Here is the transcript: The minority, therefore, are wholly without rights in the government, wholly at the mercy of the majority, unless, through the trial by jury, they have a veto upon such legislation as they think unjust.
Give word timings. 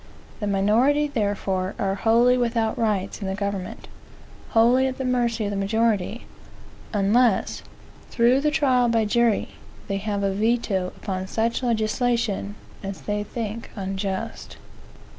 The 0.39 0.47
minority, 0.47 1.05
therefore, 1.09 1.75
are 1.77 1.93
wholly 1.93 2.35
without 2.35 2.75
rights 2.75 3.21
in 3.21 3.27
the 3.27 3.35
government, 3.35 3.87
wholly 4.49 4.87
at 4.87 4.97
the 4.97 5.05
mercy 5.05 5.45
of 5.45 5.51
the 5.51 5.55
majority, 5.55 6.25
unless, 6.91 7.61
through 8.09 8.41
the 8.41 8.49
trial 8.49 8.89
by 8.89 9.05
jury, 9.05 9.49
they 9.87 9.97
have 9.97 10.23
a 10.23 10.31
veto 10.33 10.87
upon 10.97 11.27
such 11.27 11.61
legislation 11.61 12.55
as 12.81 13.01
they 13.01 13.21
think 13.23 13.69
unjust. 13.75 14.57